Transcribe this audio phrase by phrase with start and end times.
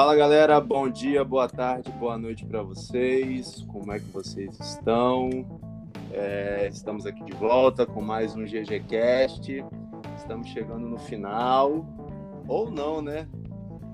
[0.00, 3.62] Fala galera, bom dia, boa tarde, boa noite para vocês.
[3.68, 5.28] Como é que vocês estão?
[6.10, 9.62] É, estamos aqui de volta com mais um GGCast.
[10.16, 11.84] Estamos chegando no final,
[12.48, 13.28] ou não, né?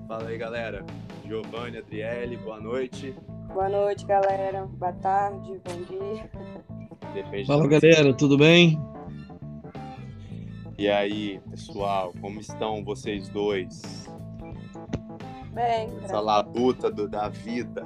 [0.07, 0.85] Fala aí galera,
[1.25, 3.13] Giovanni, Adriele, boa noite.
[3.53, 4.65] Boa noite, galera.
[4.65, 6.31] Boa tarde, bom dia.
[7.13, 8.79] Depende Fala galera, tudo bem?
[10.77, 14.07] E aí, pessoal, como estão vocês dois?
[15.57, 17.83] Bem, Essa labuta do, da vida.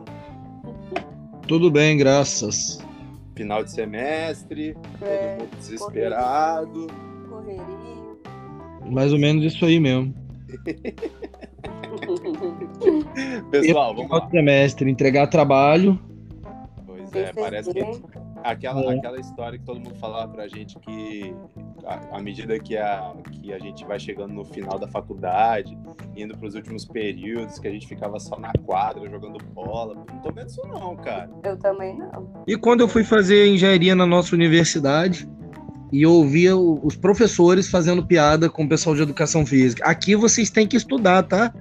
[1.48, 2.85] Tudo bem, graças.
[3.34, 6.88] Final de semestre, é, todo mundo desesperado.
[7.29, 8.91] Correria.
[8.91, 10.13] Mais ou menos isso aí mesmo.
[13.49, 14.29] Pessoal, vamos lá.
[14.29, 15.98] semestre, entregar trabalho.
[16.85, 17.79] Pois é, parece que
[18.43, 18.97] aquela, é.
[18.97, 21.33] aquela história que todo mundo falava pra gente que
[22.11, 25.77] à medida que a, que a gente vai chegando no final da faculdade,
[26.15, 29.95] indo para os últimos períodos, que a gente ficava só na quadra jogando bola.
[29.95, 31.29] Não tô vendo isso, não, cara.
[31.43, 32.43] Eu também não.
[32.48, 35.27] E quando eu fui fazer engenharia na nossa universidade,
[35.91, 39.83] e eu ouvia os professores fazendo piada com o pessoal de educação física.
[39.85, 41.53] Aqui vocês têm que estudar, tá?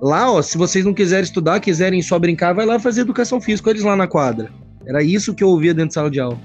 [0.00, 3.70] Lá, ó, se vocês não quiserem estudar, quiserem só brincar, vai lá fazer educação física,
[3.70, 4.52] eles lá na quadra.
[4.86, 6.38] Era isso que eu ouvia dentro de sala de aula.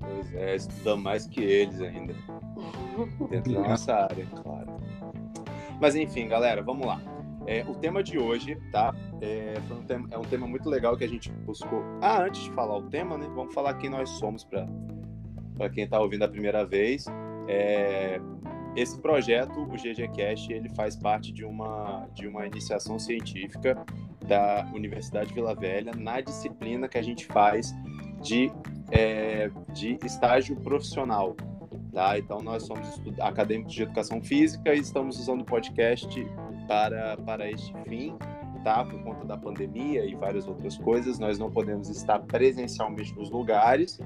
[0.00, 2.14] Pois é, estudando mais que eles ainda
[3.30, 4.76] dentro da nossa área, claro.
[5.80, 7.00] Mas enfim, galera, vamos lá.
[7.46, 8.92] É, o tema de hoje, tá?
[9.20, 11.82] É, um tema, é, um tema, muito legal que a gente buscou.
[12.00, 13.28] Ah, antes de falar o tema, né?
[13.34, 14.66] Vamos falar quem nós somos para
[15.72, 17.06] quem está ouvindo a primeira vez.
[17.46, 18.20] É,
[18.76, 23.84] esse projeto, o GGCast, ele faz parte de uma, de uma iniciação científica
[24.26, 27.74] da Universidade Vila Velha na disciplina que a gente faz
[28.22, 28.52] de,
[28.90, 31.34] é, de estágio profissional.
[31.92, 32.18] Tá?
[32.18, 36.08] Então, nós somos acadêmicos de educação física e estamos usando o podcast
[36.68, 38.14] para, para este fim,
[38.84, 43.98] Por conta da pandemia e várias outras coisas, nós não podemos estar presencialmente nos lugares,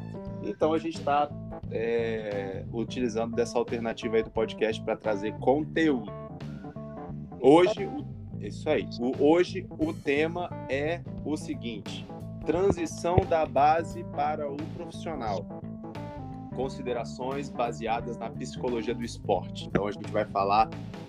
[0.43, 1.31] então a gente está
[1.71, 6.12] é, utilizando dessa alternativa aí do podcast para trazer conteúdo.
[7.41, 8.06] Hoje, o,
[8.41, 8.87] isso aí.
[9.00, 12.06] O, hoje o tema é o seguinte:
[12.44, 15.47] transição da base para o profissional
[16.60, 19.66] considerações baseadas na psicologia do esporte.
[19.66, 20.69] Então a gente vai falar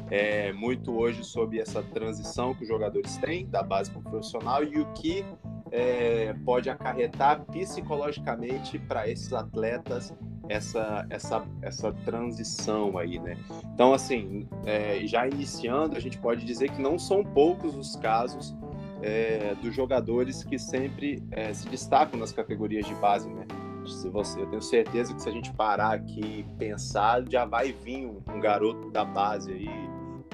[0.09, 4.63] é, muito hoje sobre essa transição que os jogadores têm da base para o profissional
[4.63, 5.25] e o que
[5.69, 10.13] é, pode acarretar psicologicamente para esses atletas
[10.47, 13.37] essa, essa, essa transição aí, né?
[13.73, 18.55] Então, assim, é, já iniciando, a gente pode dizer que não são poucos os casos
[19.01, 23.45] é, dos jogadores que sempre é, se destacam nas categorias de base, né?
[23.85, 27.71] Se você, eu tenho certeza que se a gente parar aqui e pensar, já vai
[27.71, 29.69] vir um, um garoto da base aí,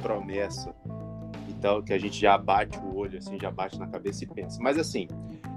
[0.02, 0.76] promessa.
[1.50, 4.60] Então, que a gente já bate o olho, assim, já bate na cabeça e pensa.
[4.62, 5.08] Mas, assim,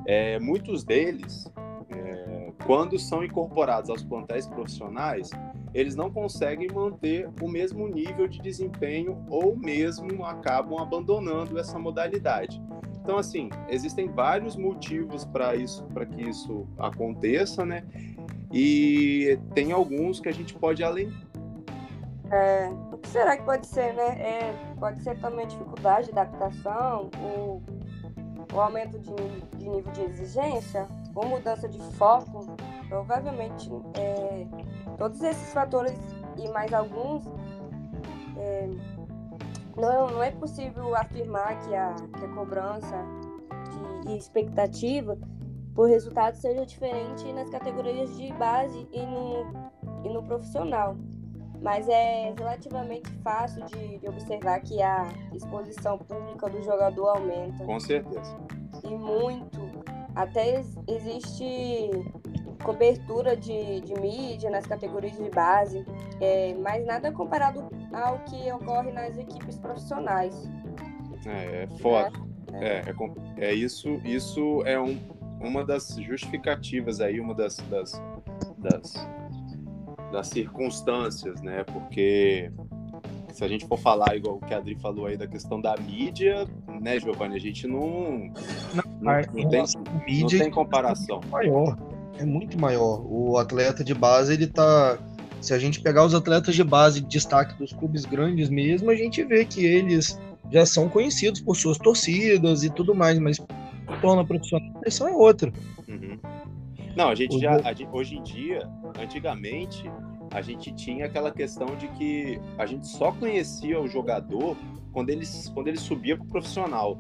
[0.07, 1.51] é, muitos deles,
[1.91, 5.31] é, quando são incorporados aos plantéis profissionais,
[5.75, 12.61] eles não conseguem manter o mesmo nível de desempenho ou mesmo acabam abandonando essa modalidade.
[13.03, 17.85] Então, assim, existem vários motivos para isso, para que isso aconteça, né?
[18.53, 21.13] E tem alguns que a gente pode além.
[22.31, 24.09] É, o que será que pode ser, né?
[24.21, 27.63] É, pode ser também dificuldade de adaptação, o,
[28.61, 29.15] aumento de,
[29.57, 32.57] de nível de exigência, ou mudança de foco.
[32.89, 34.47] Provavelmente, é,
[34.99, 35.99] todos esses fatores
[36.37, 37.25] e mais alguns
[38.37, 38.69] é,
[39.81, 43.05] não, não é possível afirmar que a, que a cobrança
[44.05, 45.17] de, e expectativa
[45.75, 49.47] por resultado seja diferente nas categorias de base e no,
[50.05, 50.97] e no profissional.
[51.63, 57.65] Mas é relativamente fácil de, de observar que a exposição pública do jogador aumenta.
[57.65, 58.37] Com certeza.
[58.83, 59.61] E muito.
[60.15, 61.91] Até existe
[62.61, 65.85] cobertura de, de mídia nas categorias de base,
[66.21, 70.49] é, mas nada comparado ao que ocorre nas equipes profissionais.
[71.27, 72.13] É, é foda.
[72.53, 72.95] É, é,
[73.39, 74.99] é, é, isso, isso é um,
[75.41, 78.03] uma das justificativas aí, uma das, das,
[78.59, 79.09] das,
[80.13, 81.65] das circunstâncias, né?
[81.65, 82.51] Porque
[83.33, 85.77] se a gente for falar igual o que a Adri falou aí da questão da
[85.77, 86.47] mídia,
[86.81, 88.33] né, Giovanni, a gente não
[88.75, 91.21] não, não, não tem, não tem comparação.
[91.31, 91.77] Maior
[92.21, 93.03] é muito maior.
[93.07, 94.99] O atleta de base, ele tá.
[95.41, 98.95] Se a gente pegar os atletas de base de destaque dos clubes grandes mesmo, a
[98.95, 100.21] gente vê que eles
[100.53, 103.41] já são conhecidos por suas torcidas e tudo mais, mas
[104.03, 105.51] torna profissional, a pressão é outra.
[105.89, 106.19] Uhum.
[106.95, 107.57] Não, a gente já,
[107.91, 108.69] hoje em dia,
[109.01, 109.91] antigamente,
[110.31, 114.59] a gente tinha aquela questão de que a gente só conhecia o jogador
[114.93, 115.25] quando ele,
[115.55, 116.99] quando ele subia para o profissional.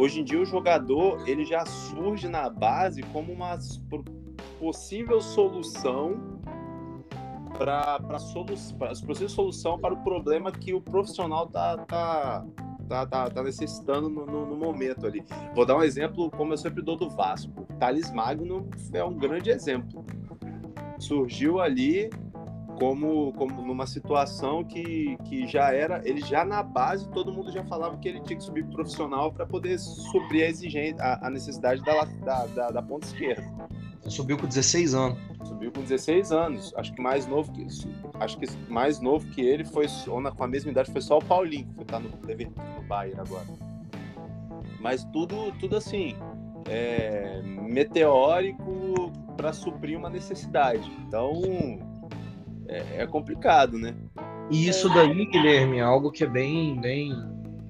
[0.00, 3.58] Hoje em dia o jogador ele já surge na base como uma
[4.58, 6.40] possível solução
[7.58, 8.54] para solu
[9.04, 12.46] possível solução para o problema que o profissional tá, tá,
[12.88, 15.22] tá, tá, tá necessitando no, no, no, momento ali.
[15.54, 17.66] Vou dar um exemplo, como eu sempre dou do Vasco.
[17.78, 20.02] Thales Magno é um grande exemplo.
[20.98, 22.08] Surgiu ali
[22.80, 27.62] como, como numa situação que, que já era, ele já na base, todo mundo já
[27.62, 31.82] falava que ele tinha que subir profissional para poder suprir a exigência, a, a necessidade
[31.82, 33.44] da, da, da, da ponta esquerda.
[34.08, 35.18] Subiu com 16 anos.
[35.44, 36.72] Subiu com 16 anos.
[36.74, 37.66] Acho que mais novo que
[38.18, 39.86] acho que mais novo que ele foi
[40.34, 43.46] com a mesma idade foi só o Paulinho, que tá no no Bayern agora.
[44.80, 46.16] Mas tudo tudo assim,
[46.66, 50.90] é, meteórico para suprir uma necessidade.
[51.06, 51.42] Então,
[52.70, 53.94] é, é complicado, né?
[54.50, 57.12] E isso daí, Guilherme, é algo que é bem, bem,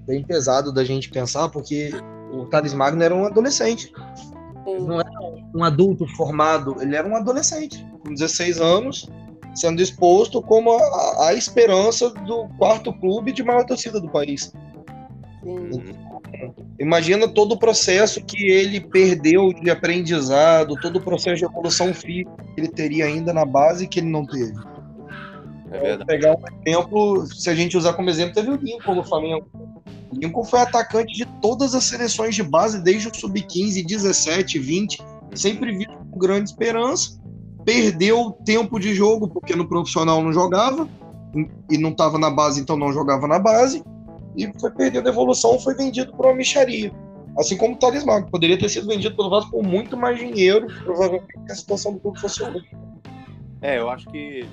[0.06, 1.91] bem pesado da gente pensar, porque
[2.32, 3.93] o Thales Magno era um adolescente.
[4.67, 5.11] Não era
[5.55, 9.11] um adulto formado, ele era um adolescente, com 16 anos,
[9.55, 14.52] sendo exposto como a, a esperança do quarto clube de maior torcida do país.
[16.79, 22.31] Imagina todo o processo que ele perdeu de aprendizado, todo o processo de evolução física
[22.55, 24.55] que ele teria ainda na base que ele não teve.
[25.70, 26.06] É verdade.
[26.06, 29.46] Pegar um exemplo, se a gente usar como exemplo, teve o Lincoln no Flamengo.
[30.11, 34.99] O Lincoln foi atacante de todas as seleções de base, desde o sub-15, 17, 20,
[35.34, 37.20] sempre visto com grande esperança.
[37.64, 40.88] Perdeu tempo de jogo, porque no profissional não jogava,
[41.70, 43.84] e não estava na base, então não jogava na base,
[44.37, 46.93] e foi perdendo evolução, foi vendido para uma micharia.
[47.38, 50.66] Assim como o Thales Magno, poderia ter sido vendido pelo Vasco por muito mais dinheiro,
[50.82, 52.61] provavelmente a situação do clube fosse outra.
[53.62, 54.47] É, eu acho que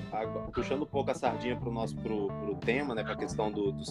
[0.52, 3.50] puxando um pouco a sardinha para o nosso pro, pro tema, né, para a questão
[3.50, 3.84] do, do,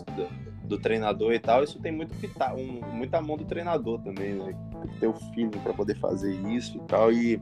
[0.63, 4.35] do, treinador e tal, isso tem muito que tá, um, muita mão do treinador também,
[4.35, 4.55] né?
[4.99, 7.11] Ter o feeling para poder fazer isso e tal.
[7.11, 7.41] E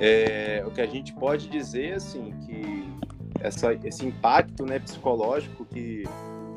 [0.00, 2.84] é, o que a gente pode dizer, assim, que
[3.38, 6.02] essa, esse impacto, né, psicológico que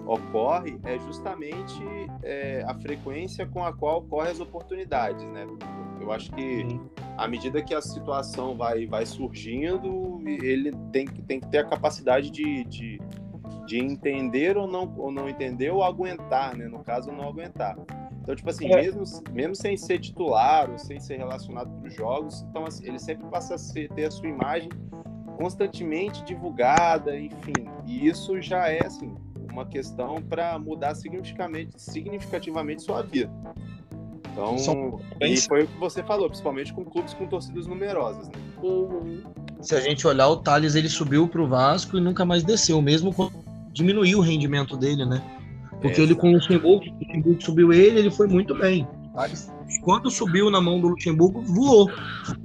[0.05, 1.81] ocorre é justamente
[2.23, 5.45] é, a frequência com a qual ocorrem as oportunidades, né?
[5.99, 6.79] Eu acho que
[7.17, 12.29] à medida que a situação vai, vai surgindo, ele tem, tem que ter a capacidade
[12.29, 13.01] de, de,
[13.65, 16.67] de entender ou não, ou não entender ou aguentar, né?
[16.67, 17.75] No caso, não aguentar.
[18.21, 18.81] Então, tipo assim, é.
[18.81, 22.97] mesmo, mesmo sem ser titular ou sem ser relacionado para os jogos, então assim, ele
[22.97, 24.69] sempre passa a ser, ter a sua imagem
[25.37, 27.53] constantemente divulgada, enfim.
[27.85, 29.15] E isso já é, assim,
[29.55, 33.31] uma questão para mudar significativamente, significativamente sua vida.
[34.31, 34.99] Então, São...
[35.21, 38.27] e foi o que você falou, principalmente com clubes com torcidas numerosas.
[38.27, 38.33] Né?
[38.61, 39.23] Uhum.
[39.61, 42.81] Se a gente olhar, o Thales ele subiu para o Vasco e nunca mais desceu,
[42.81, 43.33] mesmo quando
[43.71, 45.21] diminuiu o rendimento dele, né?
[45.81, 48.87] Porque é, ele com o Luxemburgo, o Luxemburgo subiu ele, ele foi muito bem.
[49.81, 51.89] Quando subiu na mão do Luxemburgo, voou.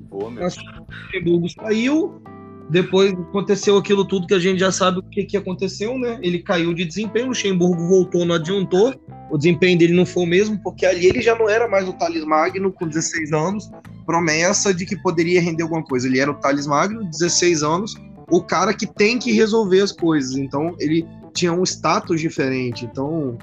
[0.08, 0.62] Voou mesmo.
[0.62, 2.22] O Luxemburgo saiu,
[2.70, 6.20] depois aconteceu aquilo tudo que a gente já sabe o que, que aconteceu, né?
[6.22, 8.94] Ele caiu de desempenho, o Luxemburgo voltou, não adiantou.
[9.28, 11.93] O desempenho dele não foi o mesmo, porque ali ele já não era mais o
[11.93, 13.70] Thales Magno, com 16 anos,
[14.06, 16.06] promessa de que poderia render alguma coisa.
[16.06, 17.96] Ele era o Thales Magno, 16 anos,
[18.31, 20.36] o cara que tem que resolver as coisas.
[20.36, 22.84] Então, ele tinha um status diferente.
[22.84, 23.36] Então,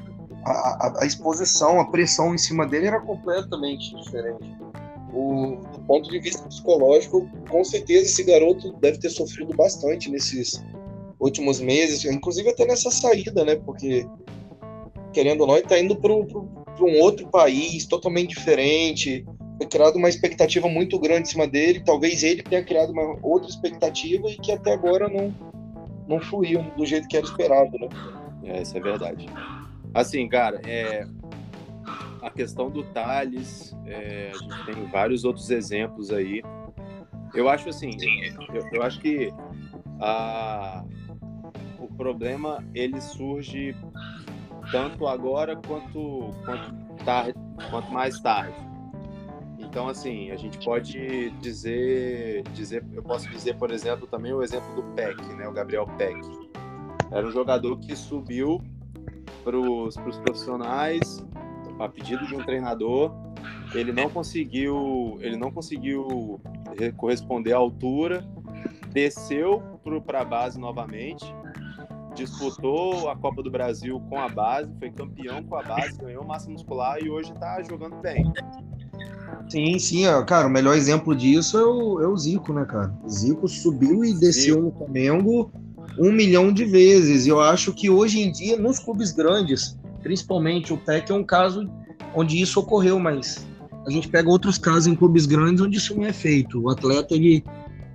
[0.45, 4.55] a, a, a exposição, a pressão em cima dele era completamente diferente
[5.17, 10.63] o, do ponto de vista psicológico, com certeza esse garoto deve ter sofrido bastante nesses
[11.19, 13.55] últimos meses, inclusive até nessa saída, né?
[13.55, 14.05] Porque,
[15.11, 19.25] querendo ou não, ele está indo para um outro país totalmente diferente.
[19.57, 21.81] Foi criada uma expectativa muito grande em cima dele.
[21.83, 25.33] Talvez ele tenha criado uma outra expectativa e que até agora não,
[26.07, 27.87] não fluiu do jeito que era esperado, né?
[28.43, 29.27] É, isso é verdade.
[29.95, 31.07] Assim, cara, é,
[32.27, 36.43] a questão do Thales, é, a gente tem vários outros exemplos aí.
[37.33, 37.91] Eu acho assim,
[38.53, 39.33] eu, eu acho que
[39.99, 40.83] a,
[41.79, 43.75] o problema ele surge
[44.71, 47.33] tanto agora quanto, quanto, tarde,
[47.69, 48.55] quanto mais tarde.
[49.57, 54.75] Então, assim, a gente pode dizer, dizer, eu posso dizer, por exemplo, também o exemplo
[54.75, 56.19] do Peck, né, o Gabriel Peck.
[57.11, 58.61] Era um jogador que subiu
[59.43, 61.25] para os profissionais
[61.79, 63.11] a pedido de um treinador,
[63.73, 66.39] ele não conseguiu, ele não conseguiu
[66.95, 68.25] corresponder à altura,
[68.91, 69.61] desceu
[70.05, 71.25] para a base novamente,
[72.15, 76.49] disputou a Copa do Brasil com a base, foi campeão com a base, ganhou massa
[76.49, 78.31] muscular e hoje está jogando bem.
[79.49, 82.93] Sim, sim, cara, o melhor exemplo disso é o, é o Zico, né, cara?
[83.03, 84.65] O Zico subiu e desceu Zico.
[84.65, 85.51] no Flamengo
[85.97, 87.25] um milhão de vezes.
[87.25, 91.23] E eu acho que hoje em dia, nos clubes grandes, principalmente o PEC, é um
[91.23, 91.69] caso
[92.13, 93.45] onde isso ocorreu, mas
[93.85, 96.61] a gente pega outros casos em clubes grandes onde isso não é feito.
[96.61, 97.43] O atleta, ele,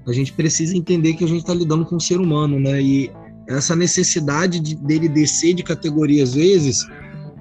[0.06, 2.80] a gente precisa entender que a gente está lidando com um ser humano, né?
[2.80, 3.10] E
[3.48, 6.86] essa necessidade de, dele descer de categoria às vezes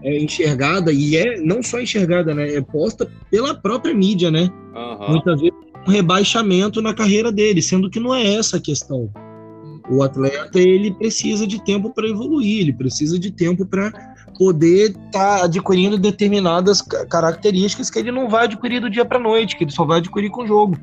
[0.04, 2.56] é enxergada e é não só enxergada, né?
[2.56, 4.50] É posta pela própria mídia, né?
[4.76, 5.12] Uhum.
[5.12, 5.56] Muitas vezes
[5.88, 9.10] um rebaixamento na carreira dele, sendo que não é essa a questão.
[9.90, 13.92] O atleta ele precisa de tempo para evoluir, ele precisa de tempo para
[14.42, 19.56] poder estar tá adquirindo determinadas características que ele não vai adquirir do dia para noite,
[19.56, 20.76] que ele só vai adquirir com o jogo.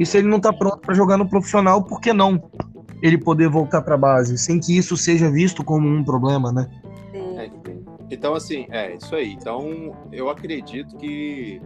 [0.00, 2.42] E se ele não está pronto para jogar no profissional, por que não
[3.00, 6.68] ele poder voltar para a base, sem que isso seja visto como um problema, né?
[7.12, 7.48] É,
[8.10, 9.34] então, assim, é isso aí.
[9.34, 11.62] Então, eu acredito que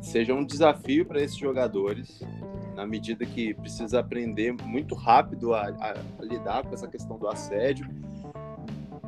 [0.00, 2.22] seja um desafio para esses jogadores,
[2.76, 7.26] na medida que precisa aprender muito rápido a, a, a, lidar com essa questão do
[7.26, 7.88] assédio,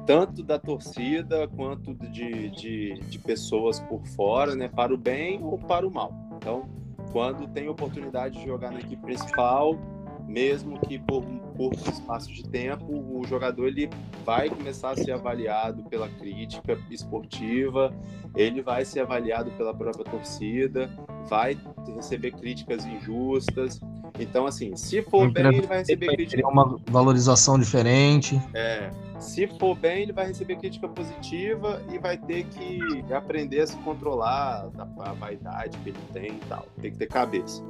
[0.06, 5.58] tanto da torcida quanto de, de, de, pessoas por fora, né, para o bem ou
[5.58, 6.12] para o mal.
[6.36, 6.68] Então,
[7.12, 9.76] quando tem oportunidade de jogar na equipe principal,
[10.26, 13.88] mesmo que por um curto espaço de tempo, o jogador ele
[14.24, 17.94] vai começar a ser avaliado pela crítica esportiva,
[18.34, 20.90] ele vai ser avaliado pela própria torcida,
[21.28, 21.56] vai
[21.94, 23.80] receber críticas injustas.
[24.18, 26.48] Então, assim, se for bem, ele vai receber crítica.
[26.48, 28.40] Uma valorização diferente.
[28.54, 28.90] É.
[29.18, 33.76] Se for bem, ele vai receber crítica positiva e vai ter que aprender a se
[33.78, 34.68] controlar
[35.00, 36.66] a vaidade que ele tem e tal.
[36.80, 37.62] Tem que ter cabeça.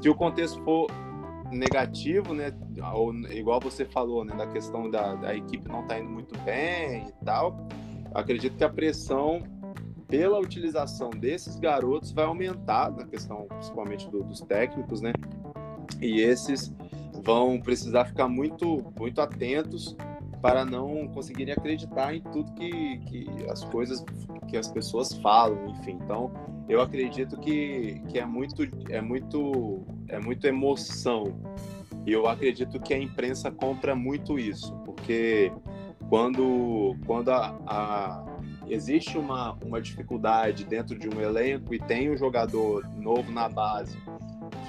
[0.00, 0.90] Se o contexto for
[1.50, 2.52] negativo, né?
[3.30, 4.34] Igual você falou, né?
[4.34, 7.56] Da questão da, da equipe não tá indo muito bem e tal.
[8.14, 9.42] Acredito que a pressão
[10.08, 15.12] pela utilização desses garotos vai aumentar na questão, principalmente do, dos técnicos, né?
[16.00, 16.74] E esses
[17.22, 19.96] vão precisar ficar muito, muito atentos
[20.40, 24.04] para não conseguirem acreditar em tudo que, que as coisas
[24.48, 25.98] que as pessoas falam, enfim.
[26.02, 26.32] Então,
[26.68, 31.40] eu acredito que, que é muito é muito é muito emoção.
[32.06, 35.52] E eu acredito que a imprensa compra muito isso, porque
[36.08, 38.26] quando quando a, a
[38.68, 43.98] existe uma, uma dificuldade dentro de um elenco e tem um jogador novo na base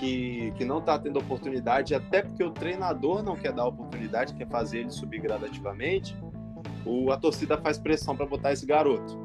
[0.02, 4.48] que, que não está tendo oportunidade, até porque o treinador não quer dar oportunidade, quer
[4.48, 6.18] fazer ele subir gradativamente,
[6.84, 9.12] o, a torcida faz pressão para botar esse garoto.
[9.12, 9.20] Sim.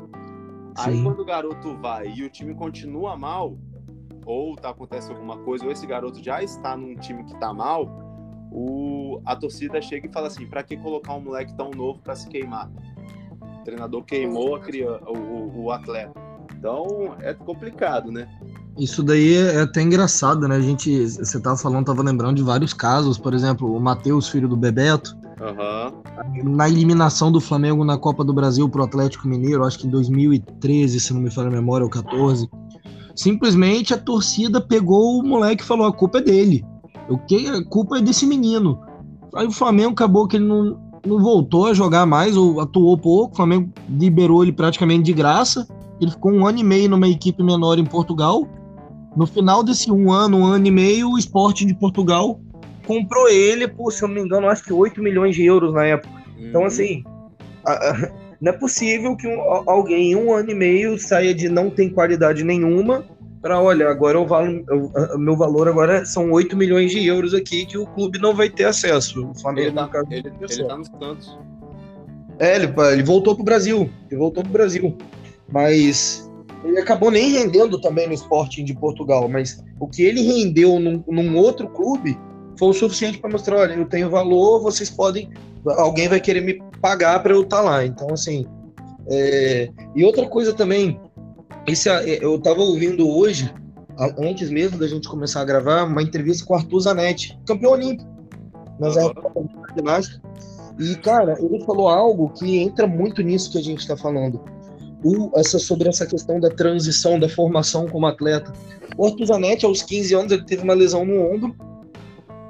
[0.77, 3.57] Aí quando o garoto vai e o time continua mal,
[4.27, 7.89] ou tá, acontece alguma coisa, ou esse garoto já está num time que está mal,
[8.53, 12.15] o, a torcida chega e fala assim: para que colocar um moleque tão novo para
[12.15, 12.71] se queimar?
[13.61, 16.13] O treinador queimou a criança, o, o atleta.
[16.55, 18.29] Então é complicado, né?
[18.79, 20.57] Isso daí é até engraçado, né?
[20.57, 24.47] A gente, você tava falando, tava lembrando de vários casos, por exemplo, o Matheus, filho
[24.47, 26.55] do Bebeto, uhum.
[26.55, 31.01] na eliminação do Flamengo na Copa do Brasil pro Atlético Mineiro, acho que em 2013,
[31.01, 32.51] se não me falha a memória, ou 14,
[33.15, 36.63] simplesmente a torcida pegou o moleque e falou: a culpa é dele,
[37.09, 38.79] o que a culpa é desse menino.
[39.35, 43.33] Aí o Flamengo acabou que ele não, não voltou a jogar mais, ou atuou pouco,
[43.33, 45.67] o Flamengo liberou ele praticamente de graça.
[45.99, 48.47] Ele ficou um ano e meio numa equipe menor em Portugal
[49.17, 52.39] no final desse um ano, um ano e meio, o Sporting de Portugal
[52.87, 55.85] comprou ele por, se eu não me engano, acho que 8 milhões de euros na
[55.85, 56.23] época.
[56.37, 56.49] Então, uhum.
[56.49, 57.03] Então, assim,
[57.65, 61.49] a, a, não é possível que um, alguém em um ano e meio saia de
[61.49, 63.05] não tem qualidade nenhuma
[63.41, 67.65] para, olha, agora eu valo, eu, meu valor agora são 8 milhões de euros aqui
[67.65, 69.31] que o clube não vai ter acesso.
[69.31, 71.39] O Flamengo, ele, tá, caso, ele, ele tá nos Santos.
[72.39, 73.89] É, ele, ele voltou pro Brasil.
[74.11, 74.97] Ele voltou pro Brasil.
[75.49, 76.26] Mas
[76.67, 81.03] ele acabou nem rendendo também no Sporting de Portugal, mas o que ele rendeu num,
[81.07, 82.19] num outro clube
[82.59, 85.31] foi o suficiente para mostrar, olha, eu tenho valor, vocês podem,
[85.77, 87.85] alguém vai querer me pagar para eu estar tá lá.
[87.85, 88.47] Então, assim,
[89.09, 89.71] é...
[89.95, 90.99] e outra coisa também,
[91.67, 93.53] esse, é, eu estava ouvindo hoje,
[94.19, 98.09] antes mesmo da gente começar a gravar, uma entrevista com o Arthur Zanetti, campeão olímpico,
[98.81, 99.13] nas uhum.
[99.77, 100.21] ginástica.
[100.79, 104.56] E, cara, ele falou algo que entra muito nisso que a gente está falando
[105.05, 108.53] o, essa, sobre essa questão da transição, da formação como atleta.
[108.97, 111.55] O Arthur Zanetti, aos 15 anos, ele teve uma lesão no ombro.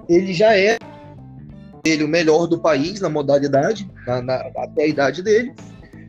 [0.08, 0.78] Ele já é
[1.84, 5.52] ele o melhor do país na modalidade, na, na, até a idade dele.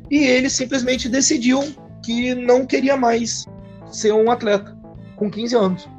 [0.10, 1.62] E ele simplesmente decidiu
[2.04, 3.46] que não queria mais
[3.92, 4.76] ser um atleta
[5.16, 5.90] com 15 anos.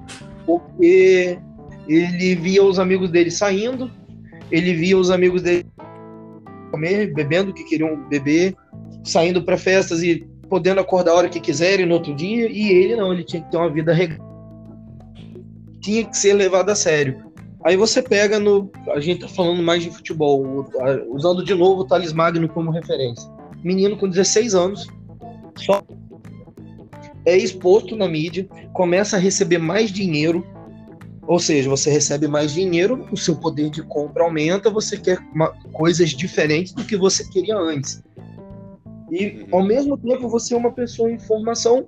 [0.46, 1.38] Porque
[1.88, 3.90] ele via os amigos dele saindo,
[4.50, 5.66] ele via os amigos dele
[6.70, 8.54] comer, bebendo que queriam beber,
[9.04, 12.96] saindo para festas e podendo acordar a hora que quiserem no outro dia, e ele
[12.96, 14.24] não, ele tinha que ter uma vida regrada.
[15.80, 17.28] Tinha que ser levado a sério.
[17.64, 18.70] Aí você pega no.
[18.90, 20.66] A gente tá falando mais de futebol,
[21.10, 23.28] usando de novo o Thales Magno como referência.
[23.62, 24.86] Menino com 16 anos,
[25.56, 25.82] só.
[27.26, 30.46] é exposto na mídia, começa a receber mais dinheiro,
[31.26, 35.48] ou seja, você recebe mais dinheiro, o seu poder de compra aumenta, você quer uma,
[35.72, 38.02] coisas diferentes do que você queria antes.
[39.10, 39.58] E, uhum.
[39.58, 41.86] ao mesmo tempo, você é uma pessoa em formação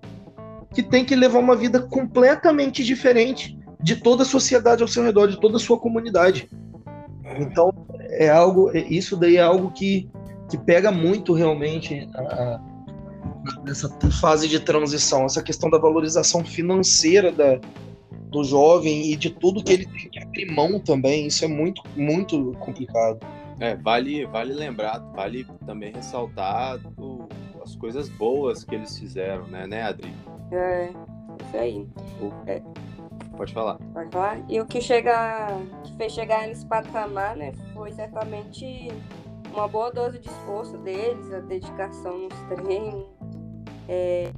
[0.72, 5.28] que tem que levar uma vida completamente diferente de toda a sociedade ao seu redor,
[5.28, 6.48] de toda a sua comunidade.
[7.38, 7.72] Então,
[8.10, 10.08] é algo, é, isso daí é algo que,
[10.48, 12.60] que pega muito realmente a,
[13.64, 13.88] nessa
[14.20, 17.58] fase de transição, essa questão da valorização financeira da,
[18.30, 21.82] do jovem e de tudo que ele tem que abrir mão também, isso é muito,
[21.96, 23.18] muito complicado.
[23.60, 27.28] É, vale, vale lembrar, vale também ressaltar o,
[27.62, 30.14] as coisas boas que eles fizeram, né, né, Adri?
[30.50, 30.90] É,
[31.44, 31.88] isso aí.
[32.46, 32.62] É.
[33.36, 33.78] Pode falar.
[33.92, 34.40] Pode falar.
[34.48, 35.48] E o que chega,
[35.84, 38.88] que fez chegar nesse patamar, né, foi certamente
[39.52, 43.06] uma boa dose de esforço deles, a dedicação nos treinos,
[43.88, 44.32] é,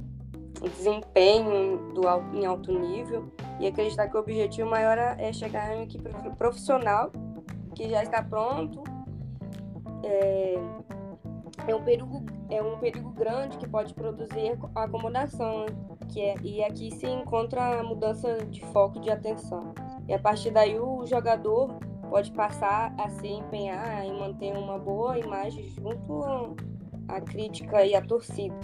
[0.61, 2.03] o desempenho do,
[2.33, 7.11] em alto nível e acreditar que o objetivo maior é chegar em uma equipe profissional
[7.75, 8.83] que já está pronto.
[10.03, 10.55] É,
[11.67, 15.65] é um perigo é um perigo grande que pode produzir acomodação
[16.11, 19.73] que é, e aqui se encontra a mudança de foco de atenção
[20.07, 21.79] e a partir daí o jogador
[22.09, 26.55] pode passar a se empenhar em manter uma boa imagem junto
[27.07, 28.55] à crítica e à torcida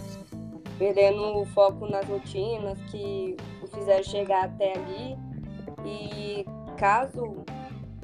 [0.79, 5.17] perdendo o foco nas rotinas que o fizeram chegar até ali.
[5.85, 6.45] E
[6.77, 7.43] caso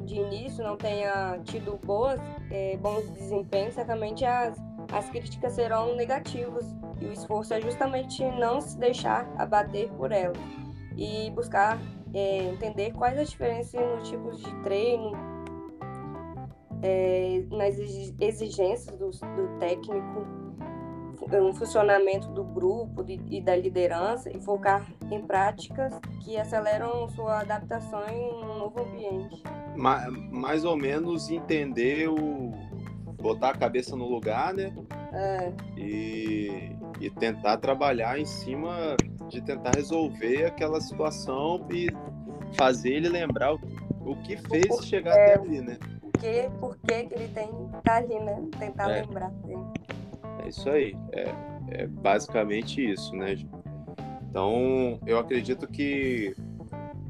[0.05, 2.19] de início não tenha tido boas,
[2.51, 4.57] é, bons desempenhos, certamente as,
[4.91, 6.65] as críticas serão negativas.
[7.01, 10.37] E o esforço é justamente não se deixar abater por elas
[10.95, 11.77] e buscar
[12.13, 15.11] é, entender quais as diferenças nos tipos de treino,
[16.81, 20.25] é, nas exigências do, do técnico
[21.33, 28.07] um funcionamento do grupo e da liderança e focar em práticas que aceleram sua adaptação
[28.07, 29.43] em um novo ambiente.
[29.75, 32.53] Mais ou menos entender o
[33.25, 34.71] botar a cabeça no lugar, né?
[35.11, 35.51] É.
[35.75, 38.95] E, e tentar trabalhar em cima
[39.29, 41.87] de tentar resolver aquela situação e
[42.53, 43.59] fazer ele lembrar o,
[44.05, 45.77] o que fez chegar é, até ali, né?
[46.01, 48.43] Por que, por que, que ele tem que tá ali, né?
[48.59, 49.01] Tentar é.
[49.01, 49.63] lembrar dele.
[50.45, 50.95] É isso aí.
[51.11, 51.33] É,
[51.69, 53.35] é basicamente isso, né?
[54.29, 56.35] Então, eu acredito que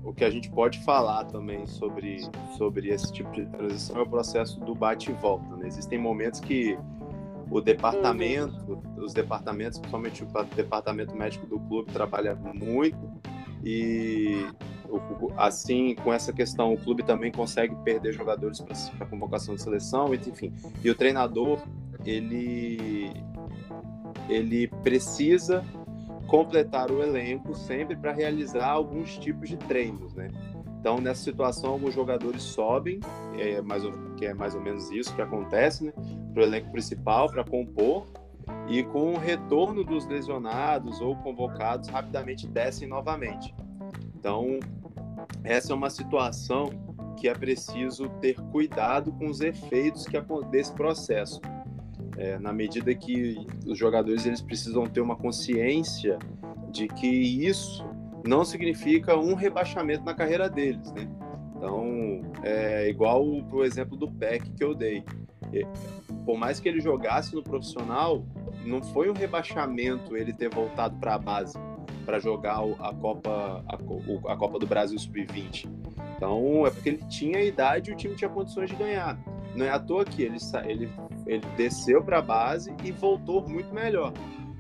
[0.04, 2.20] o que a gente pode falar também sobre,
[2.58, 5.56] sobre esse tipo de transição é o processo do bate e volta.
[5.58, 5.68] Né?
[5.68, 6.78] Existem momentos que
[7.50, 12.98] o departamento, os departamentos, principalmente o departamento médico do clube, trabalha muito
[13.64, 14.46] e
[15.38, 20.14] assim com essa questão o clube também consegue perder jogadores para a convocação de seleção,
[20.14, 20.54] enfim.
[20.84, 21.60] E o treinador
[22.06, 23.12] ele
[24.30, 25.64] ele precisa
[26.28, 30.32] completar o elenco sempre para realizar alguns tipos de treinos, né?
[30.80, 33.00] Então, nessa situação, alguns jogadores sobem,
[33.38, 33.84] é mais,
[34.18, 35.94] que é mais ou menos isso que acontece, né?
[36.34, 38.06] Para o elenco principal, para compor,
[38.68, 43.54] e com o retorno dos lesionados ou convocados, rapidamente descem novamente.
[44.16, 44.60] Então,
[45.44, 46.70] essa é uma situação
[47.18, 50.20] que é preciso ter cuidado com os efeitos que
[50.52, 51.40] desse processo
[52.18, 56.18] é, na medida que os jogadores eles precisam ter uma consciência
[56.72, 57.86] de que isso
[58.26, 61.08] não significa um rebaixamento na carreira deles, né?
[61.56, 65.04] Então, é igual o exemplo do Peck que eu dei.
[66.26, 68.26] Por mais que ele jogasse no profissional,
[68.66, 71.58] não foi um rebaixamento ele ter voltado para a base
[72.06, 75.68] para jogar a Copa a, a Copa do Brasil Sub-20.
[76.16, 79.18] Então, é porque ele tinha a idade e o time tinha condições de ganhar.
[79.56, 80.90] Não é à toa que ele, ele,
[81.26, 84.14] ele desceu para a base e voltou muito melhor.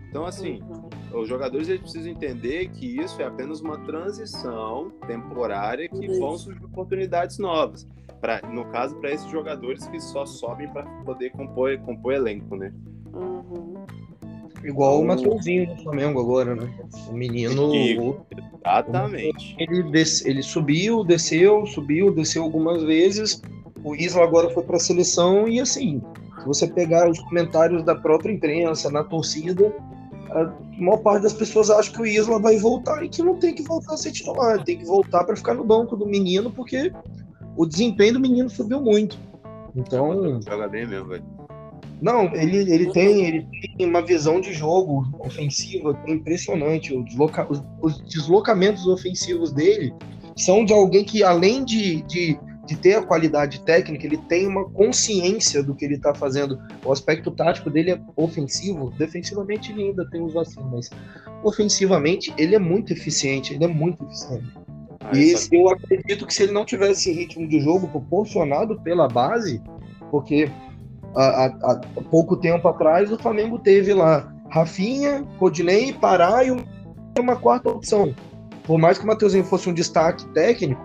[0.09, 1.21] Então, assim, uhum.
[1.21, 6.63] os jogadores eles precisam entender que isso é apenas uma transição temporária que vão surgir
[6.63, 7.85] oportunidades novas.
[8.21, 12.73] Pra, no caso, para esses jogadores que só sobem para poder compor, compor elenco, né?
[13.13, 13.85] Uhum.
[14.63, 16.73] Igual o Matheusinho do Flamengo agora, né?
[17.09, 18.25] O menino.
[18.63, 19.55] Exatamente.
[19.59, 23.41] Ele, des, ele subiu, desceu, subiu, desceu algumas vezes
[23.85, 26.01] o Isla agora foi para a seleção e assim,
[26.39, 29.71] se você pegar os comentários da própria imprensa, na torcida,
[30.31, 33.53] a maior parte das pessoas acha que o Isla vai voltar e que não tem
[33.53, 36.91] que voltar a ser titular, tem que voltar para ficar no banco do menino, porque
[37.55, 39.19] o desempenho do menino subiu muito.
[39.75, 40.41] Então.
[40.41, 41.23] Joga bem mesmo, velho.
[42.01, 46.97] Não, ele, ele, tem, ele tem uma visão de jogo ofensiva impressionante.
[47.03, 49.93] Desloca, os, os, deslocamentos ofensivos dele
[50.35, 54.67] são de alguém que, além de, de de ter a qualidade técnica, ele tem uma
[54.69, 56.59] consciência do que ele está fazendo.
[56.83, 60.89] O aspecto tático dele é ofensivo, defensivamente ele ainda tem os vacilos, mas
[61.43, 64.51] ofensivamente ele é muito eficiente, ele é muito eficiente.
[65.01, 69.07] Ah, e esse, eu acredito que se ele não tivesse ritmo de jogo proporcionado pela
[69.07, 69.61] base,
[70.09, 70.49] porque
[71.15, 76.51] há, há, há pouco tempo atrás o Flamengo teve lá Rafinha, Rodinei, Pará e
[77.19, 78.15] uma quarta opção.
[78.63, 80.81] Por mais que o Matheusinho fosse um destaque técnico,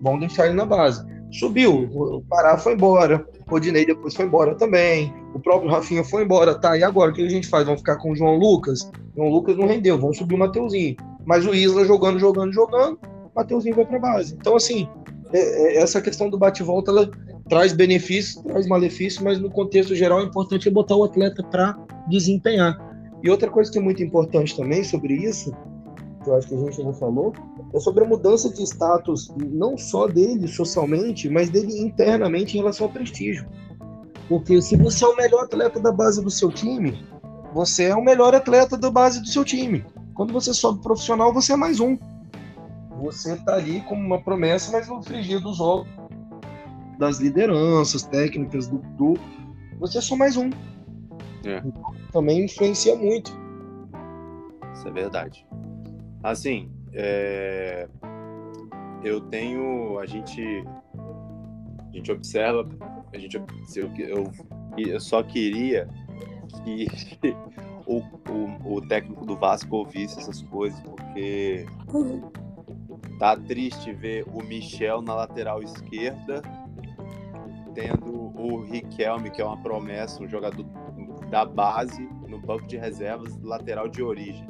[0.00, 1.04] vão deixar ele na base.
[1.38, 6.22] Subiu, o Pará foi embora, o Rodinei depois foi embora também, o próprio Rafinha foi
[6.22, 6.78] embora, tá?
[6.78, 7.64] E agora o que a gente faz?
[7.64, 8.88] Vamos ficar com o João Lucas?
[9.16, 10.96] João Lucas não rendeu, vamos subir o Mateuzinho.
[11.26, 14.36] Mas o Isla jogando, jogando, jogando, o Mateuzinho vai para base.
[14.38, 14.88] Então, assim,
[15.32, 17.10] é, é, essa questão do bate-volta, ela
[17.48, 21.76] traz benefícios, traz malefícios, mas no contexto geral é importante botar o atleta para
[22.08, 22.78] desempenhar.
[23.24, 25.52] E outra coisa que é muito importante também sobre isso,
[26.22, 27.32] que eu acho que a gente não falou,
[27.74, 32.86] é sobre a mudança de status, não só dele socialmente, mas dele internamente em relação
[32.86, 33.46] ao prestígio.
[34.28, 37.04] Porque se você é o melhor atleta da base do seu time,
[37.52, 39.84] você é o melhor atleta da base do seu time.
[40.14, 41.98] Quando você sobe profissional, você é mais um.
[43.02, 45.88] Você tá ali como uma promessa, mas no frigir dos ovos
[46.98, 49.14] das lideranças técnicas do, do
[49.78, 50.50] você é só mais um.
[51.44, 51.62] É.
[52.10, 53.36] também influencia muito.
[54.72, 55.46] Isso é verdade.
[56.22, 57.88] Assim, é...
[59.02, 59.98] eu tenho.
[59.98, 60.64] A gente.
[61.92, 62.68] A gente observa.
[63.12, 64.32] A gente, eu, eu,
[64.76, 65.88] eu só queria
[66.64, 66.86] que
[67.86, 71.66] o, o, o técnico do Vasco ouvisse essas coisas, porque
[73.18, 76.42] tá triste ver o Michel na lateral esquerda,
[77.74, 80.64] tendo o Riquelme, que é uma promessa, um jogador
[81.30, 84.46] da base, no banco de reservas, lateral de origem.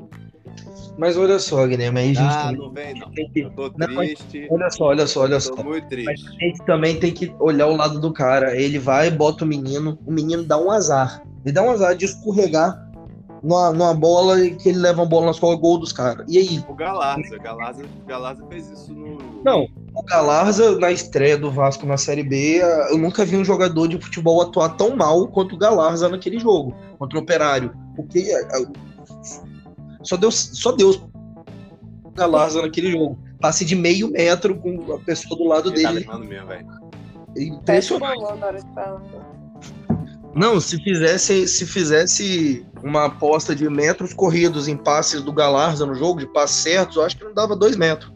[0.96, 2.20] Mas olha só, Guilherme, aí a gente.
[2.20, 3.10] Ah, não vem, não.
[3.34, 4.46] Eu tô triste.
[4.50, 5.54] olha só, olha só, olha só.
[5.54, 6.06] Tô muito triste.
[6.06, 8.56] Mas a gente também tem que olhar o lado do cara.
[8.56, 11.22] Ele vai, bota o menino, o menino dá um azar.
[11.44, 12.84] Ele dá um azar de escorregar
[13.44, 16.24] numa, numa bola que ele leva a bola nas costas gol dos caras.
[16.28, 16.64] E aí?
[16.66, 19.18] O Galarza, Galarza, Galarza fez isso no.
[19.44, 23.86] Não, o Galarza, na estreia do Vasco na Série B, eu nunca vi um jogador
[23.86, 27.72] de futebol atuar tão mal quanto o Galarza naquele jogo, contra o Operário.
[27.94, 28.26] Porque
[30.04, 31.00] só Deus, só Deus
[32.14, 33.18] Galarza naquele jogo.
[33.40, 36.04] Passe de meio metro com a pessoa do lado Ele tá dele.
[36.04, 36.66] Tá mesmo, velho.
[37.36, 38.22] Impressionante.
[40.34, 45.94] Não, se fizesse, se fizesse uma aposta de metros corridos em passes do Galarza no
[45.94, 48.12] jogo, de passes certos, eu acho que não dava dois metros.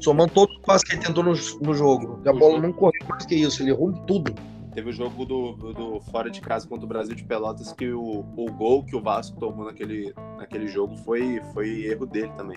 [0.00, 2.20] Somando todos os passes que ele tentou no, no jogo.
[2.24, 4.32] E a bola não correu mais que isso, ele errou tudo.
[4.74, 8.24] Teve o jogo do, do, fora de casa contra o Brasil de Pelotas que o,
[8.36, 12.56] o gol que o Vasco tomou naquele, naquele jogo foi, foi erro dele também.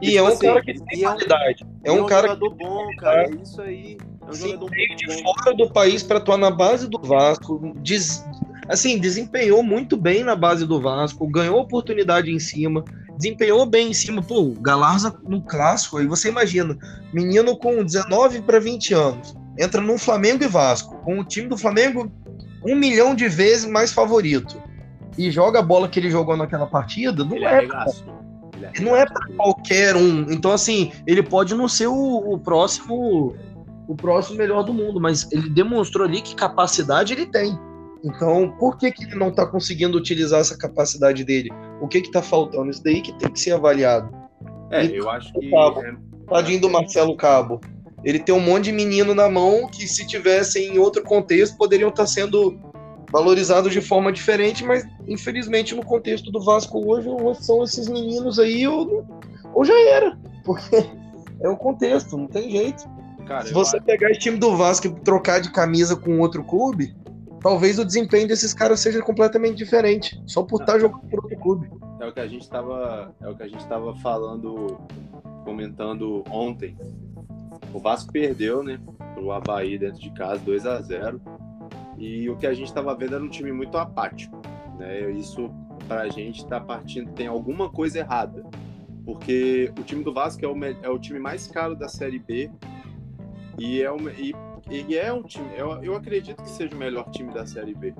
[0.00, 1.66] E, e é um assim, cara que tem é qualidade.
[1.84, 2.64] É, um, é um cara jogador que...
[2.64, 3.22] bom, cara.
[3.24, 3.98] É isso aí.
[4.22, 5.34] É um Sim, jogador de bom.
[5.34, 7.74] fora do país para atuar na base do Vasco.
[7.82, 8.24] Des...
[8.68, 12.84] Assim, desempenhou muito bem na base do Vasco, ganhou oportunidade em cima,
[13.16, 14.22] desempenhou bem em cima.
[14.22, 16.78] Pô, Galarza no clássico, aí você imagina,
[17.12, 21.56] menino com 19 para 20 anos, entra no Flamengo e Vasco, com o time do
[21.56, 22.10] Flamengo
[22.64, 24.60] um milhão de vezes mais favorito,
[25.16, 27.64] e joga a bola que ele jogou naquela partida, não ele é.
[27.64, 30.30] Ele não é para qualquer um.
[30.30, 33.34] Então, assim, ele pode não ser o, o próximo
[33.88, 37.58] o próximo melhor do mundo, mas ele demonstrou ali que capacidade ele tem.
[38.04, 41.50] Então, por que, que ele não está conseguindo utilizar essa capacidade dele?
[41.80, 42.70] O que está faltando?
[42.70, 44.08] Isso daí que tem que ser avaliado.
[44.70, 45.50] É, e eu acho que.
[45.50, 45.96] Cabo, é...
[46.28, 47.60] Tadinho do Marcelo Cabo.
[48.04, 51.90] Ele tem um monte de menino na mão que, se tivessem em outro contexto, poderiam
[51.90, 52.58] estar tá sendo
[53.12, 57.08] valorizados de forma diferente, mas infelizmente no contexto do Vasco hoje,
[57.40, 59.04] são esses meninos aí, ou,
[59.52, 60.18] ou já era.
[60.44, 60.76] Porque
[61.40, 62.88] é o contexto, não tem jeito.
[63.26, 63.86] Cara, se você acho...
[63.86, 66.94] pegar esse time do Vasco e trocar de camisa com outro clube,
[67.40, 71.70] talvez o desempenho desses caras seja completamente diferente, só por estar jogando por outro clube.
[72.00, 74.80] É o que a gente estava, é o que a gente estava falando,
[75.44, 76.76] comentando ontem.
[77.72, 78.80] O Vasco perdeu, né,
[79.14, 81.20] pro Havaí dentro de casa, 2 a 0
[81.98, 84.40] E o que a gente estava vendo era um time muito apático,
[84.78, 85.10] né?
[85.12, 85.50] Isso
[85.86, 88.44] para a gente está partindo tem alguma coisa errada,
[89.04, 92.50] porque o time do Vasco é o, é o time mais caro da Série B
[93.58, 94.32] e é, uma, e
[94.70, 97.92] ele é um time, eu, eu acredito que seja o melhor time da Série B,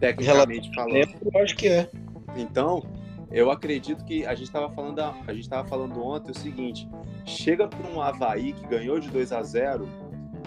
[0.00, 1.08] tecnicamente falando.
[1.22, 1.90] Eu acho que é.
[2.36, 2.82] Então,
[3.30, 6.88] eu acredito que a gente estava falando, a, gente estava falando ontem o seguinte:
[7.24, 9.88] chega para um Havaí que ganhou de 2 a 0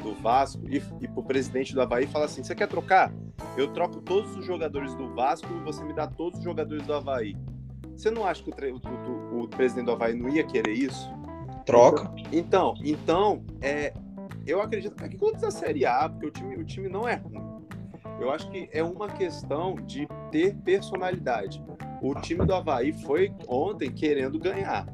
[0.02, 3.13] do Vasco e, e para o presidente do Havaí fala assim: você quer trocar?
[3.58, 6.94] Eu troco todos os jogadores do Vasco e você me dá todos os jogadores do
[6.94, 7.36] Havaí.
[7.96, 11.10] Você não acha que o, o, o presidente do Havaí não ia querer isso?
[11.65, 12.12] Troca.
[12.32, 13.94] Então, então é,
[14.48, 17.50] eu acredito que clubes da Série A, porque o time, o time não é ruim.
[18.20, 21.62] Eu acho que é uma questão de ter personalidade.
[22.02, 24.88] O time do Havaí foi ontem querendo ganhar.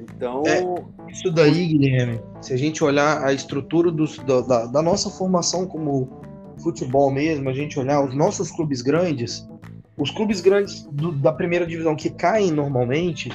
[0.00, 0.42] Então.
[0.46, 5.66] É, isso daí, Guilherme, se a gente olhar a estrutura dos, da, da nossa formação
[5.66, 6.20] como
[6.62, 9.48] futebol mesmo, a gente olhar os nossos clubes grandes,
[9.96, 13.30] os clubes grandes do, da primeira divisão que caem normalmente,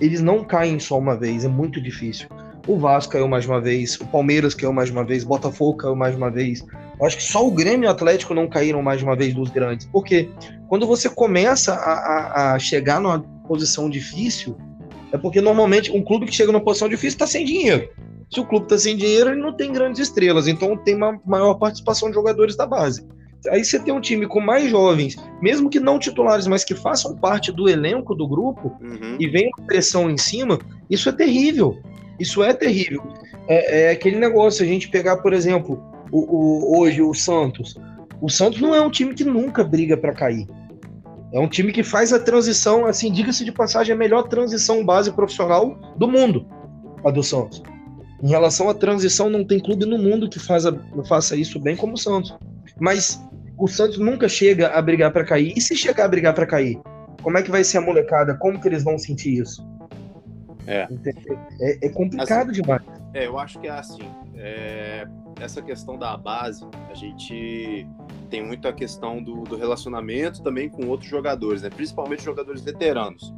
[0.00, 2.28] eles não caem só uma vez, é muito difícil.
[2.68, 5.96] O Vasco caiu mais uma vez, o Palmeiras caiu mais uma vez, o Botafogo caiu
[5.96, 6.62] mais uma vez.
[7.00, 9.48] Eu acho que só o Grêmio e o Atlético não caíram mais uma vez dos
[9.48, 9.86] grandes.
[9.86, 10.28] Porque
[10.68, 14.54] quando você começa a, a, a chegar numa posição difícil,
[15.10, 17.88] é porque normalmente um clube que chega numa posição difícil está sem dinheiro.
[18.30, 21.54] Se o clube está sem dinheiro, ele não tem grandes estrelas, então tem uma maior
[21.54, 23.02] participação de jogadores da base.
[23.48, 27.16] Aí você tem um time com mais jovens, mesmo que não titulares, mas que façam
[27.16, 29.16] parte do elenco do grupo uhum.
[29.18, 30.58] e venha pressão em cima,
[30.90, 31.80] isso é terrível.
[32.18, 33.02] Isso é terrível.
[33.46, 37.76] É, é aquele negócio, a gente pegar, por exemplo, o, o, hoje o Santos.
[38.20, 40.46] O Santos não é um time que nunca briga para cair.
[41.32, 45.12] É um time que faz a transição, assim, diga-se de passagem, a melhor transição base
[45.12, 46.46] profissional do mundo,
[47.04, 47.62] a do Santos.
[48.22, 50.74] Em relação à transição, não tem clube no mundo que faz a,
[51.06, 52.34] faça isso bem como o Santos.
[52.80, 53.22] Mas
[53.56, 55.52] o Santos nunca chega a brigar para cair.
[55.56, 56.80] E se chegar a brigar para cair,
[57.22, 58.34] como é que vai ser a molecada?
[58.34, 59.64] Como que eles vão sentir isso?
[60.68, 60.86] É,
[61.60, 62.82] é, é complicado assim, demais.
[63.14, 64.02] É, eu acho que é assim.
[64.36, 65.08] É,
[65.40, 67.86] essa questão da base, a gente
[68.28, 71.70] tem muito a questão do, do relacionamento também com outros jogadores, né?
[71.70, 73.32] principalmente jogadores veteranos.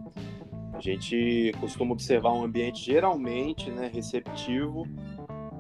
[0.73, 4.88] A gente costuma observar um ambiente geralmente né, receptivo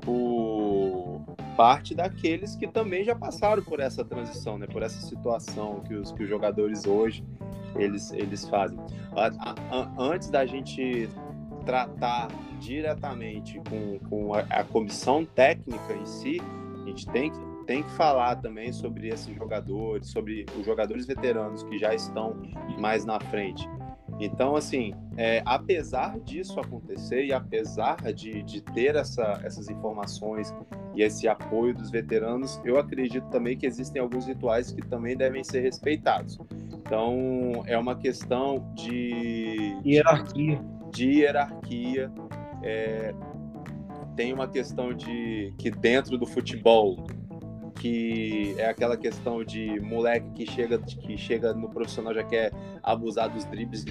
[0.00, 1.20] por
[1.56, 6.10] parte daqueles que também já passaram por essa transição, né, por essa situação que os,
[6.10, 7.22] que os jogadores hoje
[7.76, 8.78] eles, eles fazem.
[9.98, 11.08] Antes da gente
[11.60, 16.40] tratar diretamente com, com a, a, comissão técnica em si,
[16.82, 21.62] a gente tem que, tem que falar também sobre esses jogadores, sobre os jogadores veteranos
[21.62, 22.36] que já estão
[22.78, 23.68] mais na frente.
[24.18, 30.54] Então, assim, é, apesar disso acontecer e apesar de, de ter essa, essas informações
[30.94, 35.42] e esse apoio dos veteranos, eu acredito também que existem alguns rituais que também devem
[35.42, 36.38] ser respeitados.
[36.72, 40.60] Então, é uma questão de hierarquia.
[40.90, 42.10] De, hierarquia.
[42.62, 43.14] É,
[44.16, 46.96] tem uma questão de que dentro do futebol
[47.80, 53.30] que é aquela questão de moleque que chega, que chega no profissional já quer abusar
[53.30, 53.84] dos dribles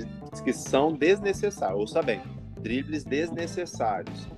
[0.43, 1.79] que são desnecessários.
[1.79, 2.21] Ouça bem,
[2.61, 4.29] dribles desnecessários.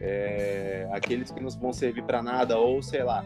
[0.00, 3.24] É, aqueles que não vão servir para nada, ou sei lá,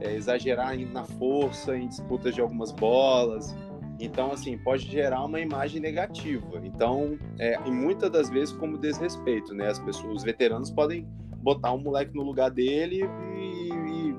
[0.00, 3.52] é, exagerar na força em disputas de algumas bolas.
[4.00, 6.60] Então, assim, pode gerar uma imagem negativa.
[6.64, 9.68] Então, é, e muitas das vezes como desrespeito, né?
[9.68, 11.06] As pessoas, os veteranos podem
[11.42, 13.04] botar um moleque no lugar dele
[13.36, 14.14] e, e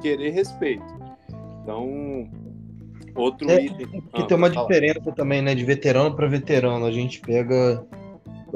[0.00, 0.84] querer respeito.
[1.62, 2.30] Então,
[3.14, 3.86] outro é, item.
[3.86, 4.66] Que ah, tem uma falar.
[4.66, 6.86] diferença também, né, de veterano para veterano.
[6.86, 7.84] A gente pega.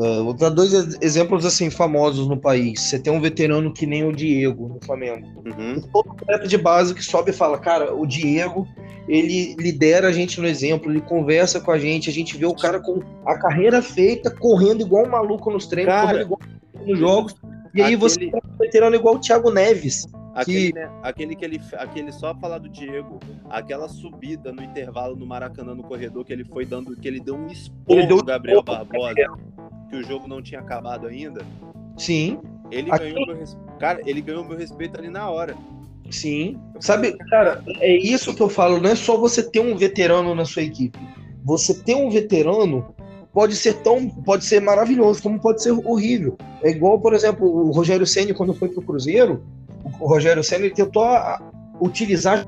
[0.01, 2.81] Uh, vou dar dois exemplos assim famosos no país.
[2.81, 5.27] Você tem um veterano que nem o Diego no Flamengo.
[5.45, 5.79] Uhum.
[5.93, 8.67] Todo atleta de base que sobe e fala, cara, o Diego
[9.07, 12.55] ele lidera a gente no exemplo, ele conversa com a gente, a gente vê o
[12.55, 16.41] cara com a carreira feita, correndo igual um maluco nos treinos, cara, correndo igual
[16.87, 17.35] nos jogos.
[17.75, 20.79] E aí você tem um veterano igual o Thiago Neves, Aquele, que...
[20.79, 25.75] né, aquele que ele, aquele só falar do Diego, aquela subida no intervalo no Maracanã
[25.75, 29.15] no corredor que ele foi dando, que ele deu um esporro deu no Gabriel Barbosa,
[29.91, 31.45] que o jogo não tinha acabado ainda.
[31.97, 32.39] Sim.
[32.71, 33.13] Ele Aqui...
[33.13, 33.47] ganhou meu
[33.79, 35.57] cara, ele ganhou meu respeito ali na hora.
[36.11, 36.59] Sim.
[36.79, 40.45] Sabe, cara, é isso que eu falo, não é só você ter um veterano na
[40.45, 40.99] sua equipe.
[41.45, 42.95] Você ter um veterano
[43.33, 46.37] pode ser tão, pode ser maravilhoso, como pode ser horrível.
[46.63, 49.43] É igual, por exemplo, o Rogério Ceni quando foi pro Cruzeiro,
[49.99, 51.05] o Rogério Senna ele tentou
[51.81, 52.47] utilizar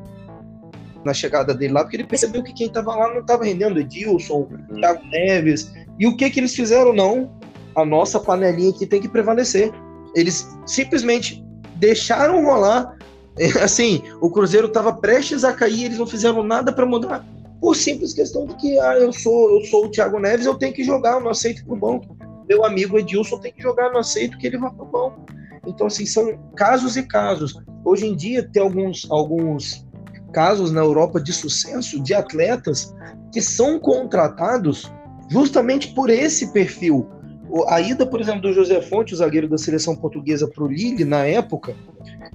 [1.04, 4.48] na chegada dele lá, porque ele percebeu que quem estava lá não estava rendendo, Edilson,
[4.50, 4.76] uhum.
[4.76, 5.72] Thiago Neves.
[5.98, 6.92] E o que que eles fizeram?
[6.92, 7.30] Não,
[7.74, 9.72] a nossa panelinha aqui tem que prevalecer.
[10.14, 11.44] Eles simplesmente
[11.76, 12.96] deixaram rolar.
[13.62, 17.24] Assim, o Cruzeiro estava prestes a cair, eles não fizeram nada para mudar.
[17.60, 20.74] Por simples questão de que ah, eu sou eu sou o Thiago Neves, eu tenho
[20.74, 22.16] que jogar, eu não aceito pro banco.
[22.48, 25.24] Meu amigo Edilson tem que jogar, eu não aceito que ele vá pro banco.
[25.66, 27.56] Então, assim, são casos e casos.
[27.84, 29.86] Hoje em dia, tem alguns, alguns
[30.32, 32.94] casos na Europa de sucesso de atletas
[33.30, 34.90] que são contratados
[35.28, 37.08] justamente por esse perfil.
[37.68, 41.04] A ida, por exemplo, do José Fonte, o zagueiro da seleção portuguesa, para o Lille,
[41.04, 41.74] na época,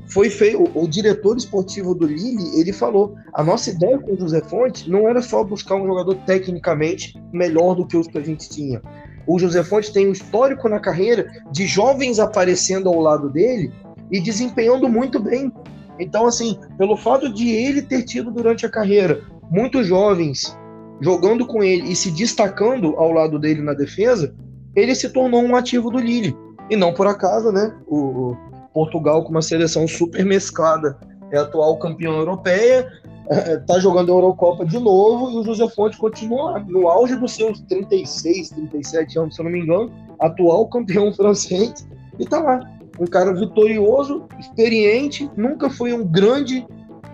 [0.09, 0.69] foi feio.
[0.75, 5.09] O diretor esportivo do Lille, ele falou: a nossa ideia com o José Fonte não
[5.09, 8.79] era só buscar um jogador tecnicamente melhor do que os que a gente tinha.
[9.25, 13.73] O José Fonte tem um histórico na carreira de jovens aparecendo ao lado dele
[14.11, 15.51] e desempenhando muito bem.
[15.99, 20.57] Então, assim, pelo fato de ele ter tido durante a carreira muitos jovens
[20.99, 24.33] jogando com ele e se destacando ao lado dele na defesa,
[24.75, 26.35] ele se tornou um ativo do Lille.
[26.69, 27.73] E não por acaso, né?
[27.87, 28.35] O,
[28.73, 30.99] Portugal, com uma seleção super mesclada,
[31.31, 32.87] é atual campeão europeia,
[33.27, 37.59] está jogando a Eurocopa de novo e o José Fonte continua no auge dos seus
[37.61, 41.87] 36, 37 anos, se eu não me engano, atual campeão francês,
[42.19, 42.59] e está lá.
[42.99, 46.65] Um cara vitorioso, experiente, nunca foi um grande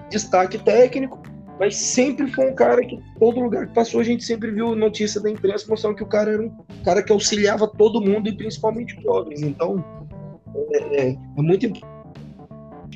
[0.09, 1.21] destaque técnico,
[1.59, 5.19] mas sempre foi um cara que todo lugar que passou a gente sempre viu notícia
[5.21, 6.51] da imprensa mostrando que o cara era um
[6.83, 9.41] cara que auxiliava todo mundo e principalmente os jovens.
[9.41, 9.83] Então
[10.73, 11.93] é, é, é muito importante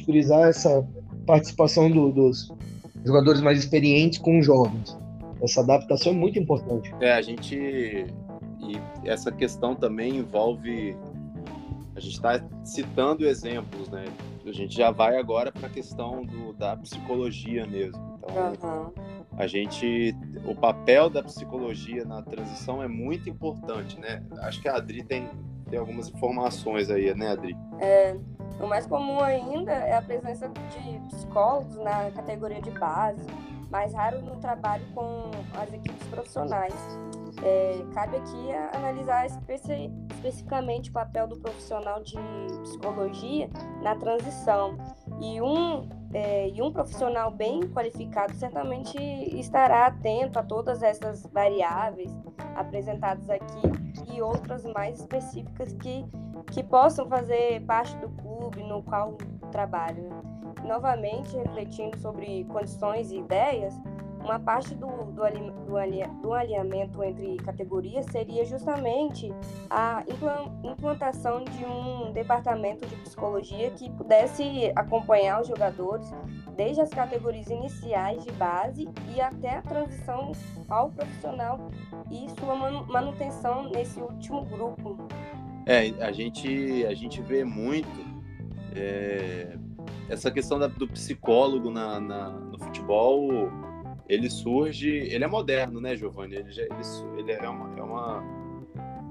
[0.06, 0.88] frisar essa
[1.26, 2.50] participação do, dos
[3.06, 4.98] jogadores mais experientes com os jovens.
[5.42, 6.94] Essa adaptação é muito importante.
[7.00, 7.56] É, a gente.
[7.56, 10.96] E essa questão também envolve.
[11.98, 14.06] A gente está citando exemplos, né?
[14.46, 18.20] A gente já vai agora para a questão do, da psicologia mesmo.
[18.20, 18.94] Então, uhum.
[19.36, 20.16] a gente.
[20.46, 24.24] O papel da psicologia na transição é muito importante, né?
[24.42, 25.28] Acho que a Adri tem,
[25.72, 27.58] tem algumas informações aí, né, Adri?
[27.80, 28.16] É,
[28.60, 33.26] o mais comum ainda é a presença de psicólogos na categoria de base,
[33.72, 36.76] mais raro no trabalho com as equipes profissionais.
[37.42, 42.18] É, cabe aqui analisar especi especificamente o papel do profissional de
[42.64, 43.50] psicologia
[43.82, 44.78] na transição.
[45.22, 48.98] E um, é, e um profissional bem qualificado certamente
[49.40, 52.12] estará atento a todas essas variáveis
[52.56, 53.62] apresentadas aqui
[54.12, 56.06] e outras mais específicas que,
[56.52, 59.18] que possam fazer parte do clube no qual
[59.52, 60.10] trabalho.
[60.64, 63.74] Novamente, refletindo sobre condições e ideias,
[64.28, 65.24] uma parte do, do,
[65.66, 69.34] do, do alinhamento entre categorias seria justamente
[69.70, 70.04] a
[70.64, 76.12] implantação de um departamento de psicologia que pudesse acompanhar os jogadores
[76.58, 80.34] desde as categorias iniciais de base e até a transição
[80.68, 81.70] ao profissional
[82.12, 84.98] e sua manutenção nesse último grupo.
[85.66, 88.06] É, a gente, a gente vê muito
[88.76, 89.58] é,
[90.10, 93.52] essa questão da, do psicólogo na, na, no futebol
[94.08, 96.36] ele surge, ele é moderno, né, Giovanni?
[96.36, 96.74] Ele, já, ele,
[97.18, 98.24] ele é, uma, é uma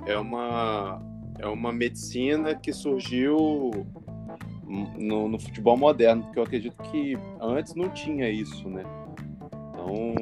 [0.06, 1.02] é uma
[1.38, 3.70] é uma medicina que surgiu
[4.96, 8.84] no, no, futebol moderno, porque eu acredito que antes não tinha isso, né?
[9.74, 10.14] Então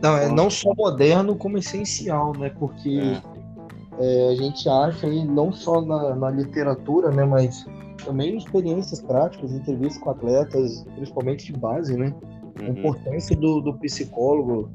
[0.00, 2.50] não é não só moderno como essencial, né?
[2.50, 3.34] Porque é.
[3.98, 7.64] É, a gente acha aí não só na, na literatura, né, mas
[8.04, 12.12] também em experiências práticas, entrevistas com atletas, principalmente de base, né?
[12.60, 12.66] Uhum.
[12.66, 14.70] A importância do, do, psicólogo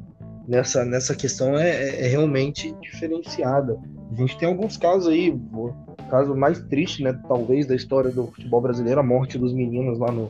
[0.47, 3.79] nessa, nessa questão é, é, é, realmente diferenciada.
[4.11, 5.73] A gente tem alguns casos aí, o
[6.09, 10.11] caso mais triste, né, talvez, da história do futebol brasileiro, a morte dos meninos lá
[10.11, 10.29] no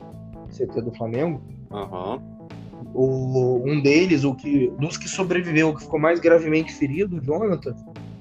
[0.49, 1.41] CT do Flamengo.
[1.71, 2.39] Uhum.
[2.93, 7.75] O, um deles, o que, dos que sobreviveu, que ficou mais gravemente ferido, o Jonathan,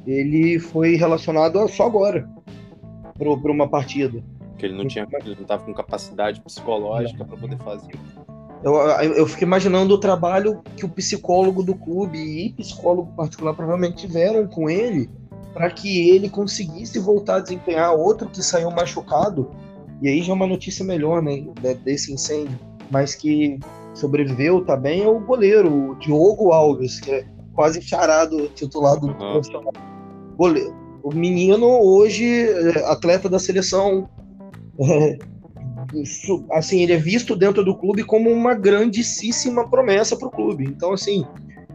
[0.07, 2.29] ele foi relacionado só agora
[3.19, 4.23] para uma partida.
[4.57, 7.93] Que ele não tinha, ele não estava com capacidade psicológica para poder fazer.
[8.63, 14.07] Eu, eu fico imaginando o trabalho que o psicólogo do clube e psicólogo particular provavelmente
[14.07, 15.09] tiveram com ele
[15.55, 19.51] para que ele conseguisse voltar a desempenhar outro que saiu machucado.
[20.03, 21.45] E aí já é uma notícia melhor, né,
[21.85, 22.59] desse incêndio,
[22.91, 23.59] mas que
[23.95, 29.15] sobreviveu também é o goleiro, o Diogo Alves, que é quase charado titulado uhum.
[29.15, 29.73] profissional.
[30.37, 30.77] Goleiro.
[31.03, 34.09] O menino hoje é atleta da seleção
[36.53, 40.65] assim, ele é visto dentro do clube como uma grandíssima promessa para o clube.
[40.65, 41.25] Então, assim,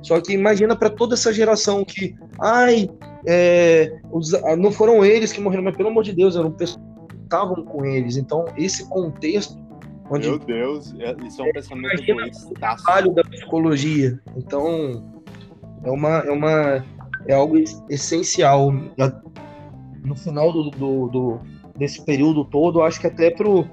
[0.01, 2.89] só que imagina para toda essa geração que, ai,
[3.25, 6.83] é, os, ah, não foram eles que morreram, mas pelo amor de Deus, eram pessoas
[7.09, 8.17] que estavam com eles.
[8.17, 9.61] Então, esse contexto.
[10.09, 12.03] Onde Meu Deus, é, isso é um pensamento
[12.49, 14.19] o trabalho da psicologia.
[14.35, 15.03] Então,
[15.83, 16.83] é uma, é uma
[17.25, 17.57] é algo
[17.89, 18.71] essencial.
[20.03, 21.39] No final do, do, do
[21.77, 23.65] desse período todo, acho que até pro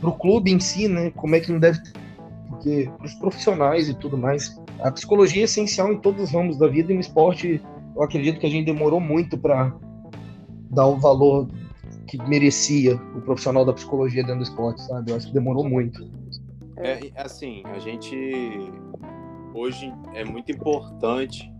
[0.00, 1.10] pro clube em si, né?
[1.10, 1.92] Como é que não deve ter.
[2.48, 4.60] Porque os profissionais e tudo mais.
[4.80, 7.60] A psicologia é essencial em todos os ramos da vida e no esporte
[7.94, 9.74] eu acredito que a gente demorou muito para
[10.70, 11.48] dar o valor
[12.06, 15.10] que merecia o profissional da psicologia dentro do esporte, sabe?
[15.10, 16.10] Eu acho que demorou muito.
[16.78, 18.72] É, assim, a gente
[19.54, 21.52] hoje é muito importante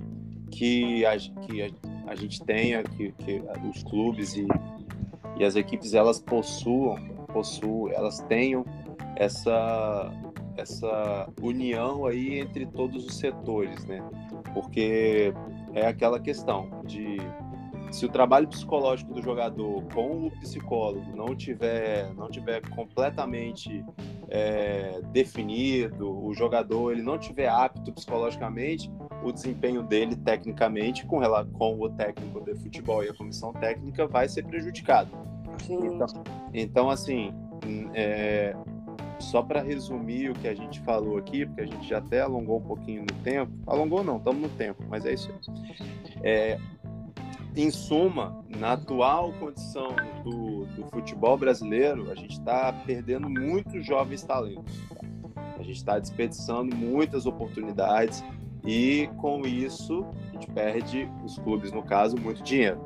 [0.51, 1.69] que a, que a,
[2.07, 4.47] a gente tenha, que, que os clubes e,
[5.39, 6.97] e as equipes elas possuam
[7.33, 8.65] possuam, elas tenham
[9.17, 10.13] essa
[10.57, 14.03] essa união aí entre todos os setores, né?
[14.53, 15.33] Porque
[15.73, 17.19] é aquela questão de
[17.91, 23.85] se o trabalho psicológico do jogador com o psicólogo não tiver, não tiver completamente
[24.29, 28.91] é, definido, o jogador ele não tiver apto psicologicamente,
[29.25, 31.21] o desempenho dele tecnicamente com,
[31.53, 35.11] com o técnico de futebol e a comissão técnica vai ser prejudicado.
[35.69, 36.07] Então,
[36.53, 37.33] então, assim,
[37.95, 38.55] é,
[39.19, 42.59] só para resumir o que a gente falou aqui, porque a gente já até alongou
[42.59, 43.53] um pouquinho no tempo.
[43.67, 45.65] Alongou não, estamos no tempo, mas é isso aí.
[46.23, 46.59] É,
[47.57, 49.95] em suma, na atual condição
[50.25, 54.81] do, do futebol brasileiro, a gente está perdendo muitos jovens talentos.
[55.59, 58.25] A gente está desperdiçando muitas oportunidades
[58.65, 62.81] e, com isso, a gente perde, os clubes, no caso, muito dinheiro.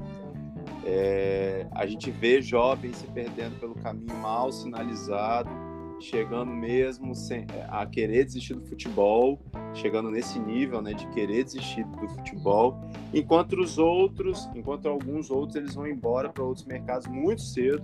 [0.84, 5.50] É, a gente vê jovens se perdendo pelo caminho mal sinalizado,
[5.98, 9.40] chegando mesmo sem, a querer desistir do futebol,
[9.72, 12.76] chegando nesse nível, né, de querer desistir do futebol,
[13.12, 17.82] enquanto os outros, enquanto alguns outros eles vão embora para outros mercados muito cedo.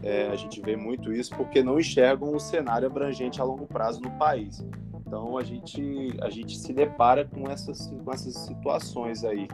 [0.00, 4.00] É, a gente vê muito isso porque não enxergam o cenário abrangente a longo prazo
[4.00, 4.64] no país.
[5.04, 9.48] Então a gente a gente se depara com essas com essas situações aí.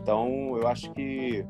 [0.00, 1.44] Então eu acho que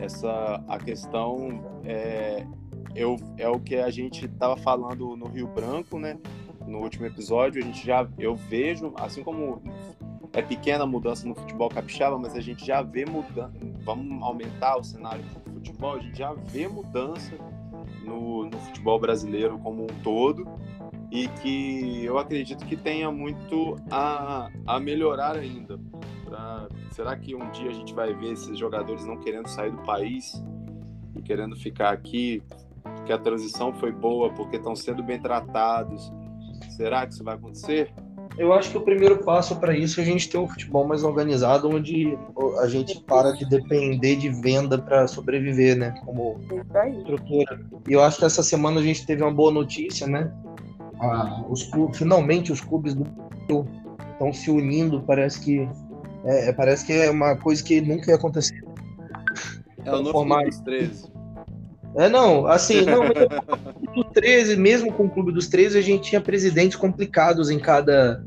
[0.00, 2.46] essa a questão é,
[2.94, 6.18] eu, é o que a gente estava falando no Rio Branco, né?
[6.66, 9.62] No último episódio, a gente já eu vejo, assim como
[10.32, 13.52] é pequena mudança no futebol capixaba, mas a gente já vê mudança.
[13.84, 17.34] Vamos aumentar o cenário do futebol, a gente já vê mudança
[18.04, 20.46] no, no futebol brasileiro como um todo
[21.10, 25.78] e que eu acredito que tenha muito a, a melhorar ainda.
[26.90, 30.42] Será que um dia a gente vai ver esses jogadores não querendo sair do país
[31.14, 32.42] e querendo ficar aqui
[33.04, 36.12] que a transição foi boa porque estão sendo bem tratados.
[36.70, 37.92] Será que isso vai acontecer?
[38.38, 41.02] Eu acho que o primeiro passo para isso é a gente ter um futebol mais
[41.02, 42.16] organizado, onde
[42.60, 45.94] a gente para de depender de venda para sobreviver, né?
[46.04, 46.40] Como
[46.96, 47.60] estrutura.
[47.88, 50.32] E eu acho que essa semana a gente teve uma boa notícia, né?
[51.00, 53.04] Ah, os clubes, finalmente os clubes do
[54.12, 55.02] estão se unindo.
[55.02, 55.68] Parece que
[56.24, 58.62] é, é, parece que é uma coisa que nunca ia acontecer.
[59.84, 60.44] É o novo formar...
[60.64, 61.10] 13.
[61.96, 63.02] É, não, assim, não,
[63.94, 68.24] do 13, mesmo com o clube dos 13, a gente tinha presidentes complicados em cada,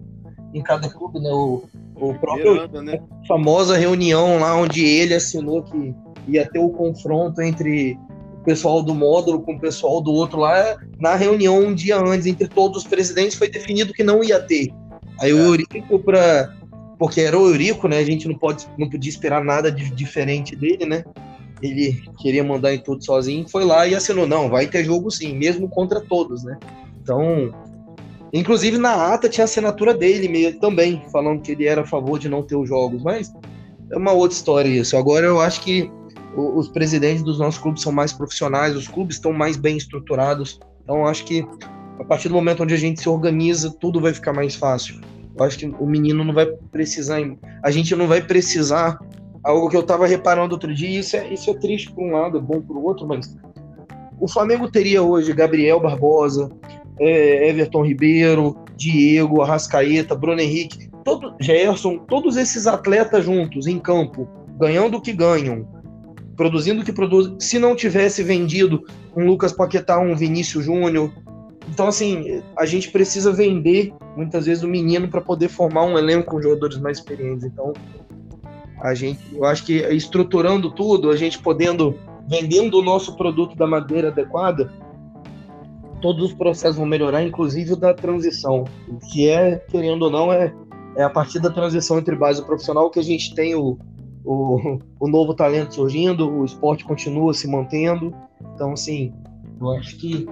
[0.54, 1.30] em cada clube, né?
[1.30, 1.64] O,
[1.96, 3.00] o próprio né?
[3.24, 5.96] a famosa reunião lá onde ele assinou que
[6.28, 7.98] ia ter o confronto entre
[8.39, 12.26] o pessoal do módulo com o pessoal do outro lá, na reunião um dia antes
[12.26, 14.74] entre todos os presidentes foi definido que não ia ter.
[15.22, 15.34] Aí é.
[15.34, 16.54] o Eurico para
[17.04, 17.97] porque era o Eurico, né?
[17.97, 21.04] A gente não pode não podia esperar nada de diferente dele, né?
[21.62, 25.38] ele queria mandar em tudo sozinho, foi lá e assinou, não, vai ter jogo sim,
[25.38, 26.58] mesmo contra todos, né?
[27.01, 27.54] Então,
[28.32, 32.41] inclusive na ata tinha assinatura dele também, falando que ele era a favor de não
[32.41, 33.34] ter os jogos, mas
[33.91, 34.95] é uma outra história isso.
[34.95, 35.91] Agora eu acho que
[36.38, 41.06] os presidentes dos nossos clubes são mais profissionais, os clubes estão mais bem estruturados, então
[41.06, 41.45] acho que
[41.99, 45.01] a partir do momento onde a gente se organiza, tudo vai ficar mais fácil.
[45.36, 47.20] Eu acho que o menino não vai precisar,
[47.62, 49.00] a gente não vai precisar
[49.44, 52.38] algo que eu estava reparando outro dia, isso é, isso é triste por um lado,
[52.38, 53.36] é bom por outro, mas
[54.20, 56.50] o Flamengo teria hoje Gabriel Barbosa,
[57.00, 64.28] é, Everton Ribeiro, Diego, Arrascaeta, Bruno Henrique, todo, Gerson, todos esses atletas juntos em campo,
[64.58, 65.68] ganhando o que ganham,
[66.36, 71.12] produzindo o que produzem, se não tivesse vendido um Lucas Paquetá, um Vinícius Júnior.
[71.70, 76.32] Então, assim, a gente precisa vender muitas vezes o menino para poder formar um elenco
[76.32, 77.45] com jogadores mais experientes.
[77.45, 77.74] Então,
[78.82, 81.97] a gente, eu acho que estruturando tudo, a gente podendo
[82.28, 84.72] vendendo o nosso produto da madeira adequada,
[86.01, 88.66] todos os processos vão melhorar, inclusive o da transição.
[88.88, 90.53] O que é, querendo ou não, é,
[90.97, 93.78] é a partir da transição entre base e profissional que a gente tem o,
[94.24, 98.14] o, o novo talento surgindo, o esporte continua se mantendo.
[98.53, 99.14] Então, assim,
[99.59, 100.28] eu acho que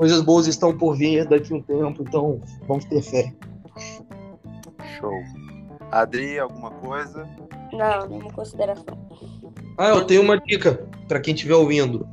[0.00, 3.34] coisas boas estão por vir daqui a um tempo, então vamos ter fé.
[4.98, 5.12] Show.
[5.92, 7.28] Adri, alguma coisa?
[7.70, 8.96] Não, nenhuma consideração.
[9.76, 12.08] Ah, eu tenho uma dica para quem estiver ouvindo.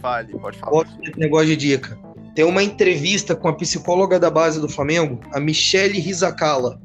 [0.00, 0.86] Fale, pode falar.
[1.02, 1.98] Esse negócio de dica.
[2.34, 6.80] Tem uma entrevista com a psicóloga da base do Flamengo, a Michele Rizacala.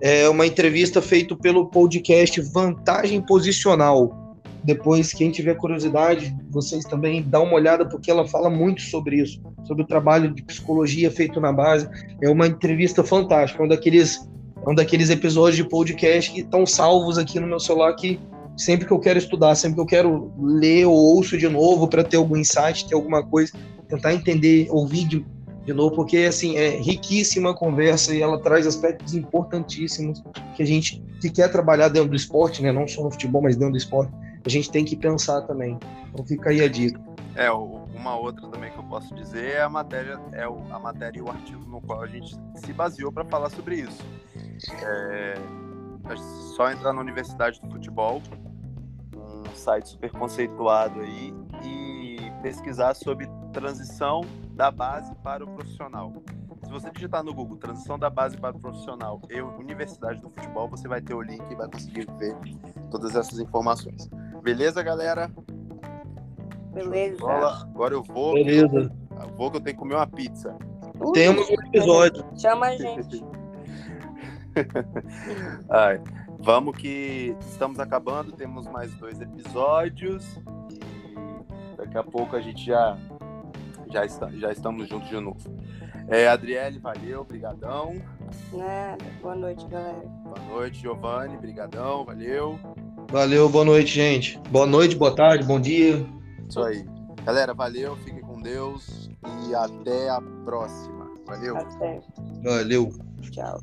[0.00, 4.21] É uma entrevista feita pelo podcast Vantagem Posicional.
[4.64, 9.40] Depois, quem tiver curiosidade, vocês também dá uma olhada, porque ela fala muito sobre isso,
[9.64, 11.88] sobre o trabalho de psicologia feito na base.
[12.22, 14.28] É uma entrevista fantástica, um daqueles
[14.64, 18.20] um daqueles episódios de podcast que estão salvos aqui no meu celular que
[18.56, 22.04] sempre que eu quero estudar, sempre que eu quero ler ou ouço de novo para
[22.04, 23.52] ter algum insight, ter alguma coisa,
[23.88, 25.26] tentar entender, ouvir de
[25.64, 30.22] de novo, porque assim é riquíssima a conversa e ela traz aspectos importantíssimos
[30.56, 32.72] que a gente que quer trabalhar dentro do esporte, né?
[32.72, 34.12] Não só no futebol, mas dentro do esporte,
[34.44, 35.78] a gente tem que pensar também.
[36.12, 37.00] Então fica aí a dica.
[37.34, 41.22] É, uma outra também que eu posso dizer é a matéria, é a matéria e
[41.22, 44.02] o artigo no qual a gente se baseou para falar sobre isso.
[44.82, 45.34] É,
[46.56, 48.20] só entrar na Universidade do Futebol,
[49.16, 51.32] um site super conceituado aí,
[51.64, 56.12] e pesquisar sobre transição da base para o profissional.
[56.64, 60.68] Se você digitar no Google transição da base para o profissional e Universidade do Futebol,
[60.68, 62.36] você vai ter o link e vai conseguir ver
[62.90, 64.08] todas essas informações.
[64.42, 65.30] Beleza, galera?
[66.72, 67.24] Beleza.
[67.30, 68.34] Agora eu vou.
[68.34, 68.92] Beleza.
[69.20, 70.56] Eu vou que eu tenho que comer uma pizza.
[70.98, 72.24] Ui, Temos um episódio.
[72.36, 73.24] Chama a gente.
[75.70, 76.00] Ai,
[76.38, 80.24] vamos que estamos acabando, temos mais dois episódios
[80.70, 82.98] e daqui a pouco a gente já
[83.90, 85.38] já, está, já estamos juntos de novo.
[86.08, 87.94] É, Adriele, valeu, brigadão.
[88.52, 90.02] Nada, boa noite, galera.
[90.24, 92.58] Boa noite, Giovanni, brigadão, valeu.
[93.12, 94.38] Valeu, boa noite, gente.
[94.50, 96.02] Boa noite, boa tarde, bom dia.
[96.48, 96.82] Isso aí.
[97.26, 99.10] Galera, valeu, fiquem com Deus
[99.46, 101.10] e até a próxima.
[101.26, 101.54] Valeu.
[101.58, 102.00] Até.
[102.42, 102.90] Valeu.
[103.30, 103.60] Tchau.